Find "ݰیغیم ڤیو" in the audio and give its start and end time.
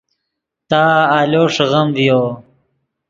1.55-2.21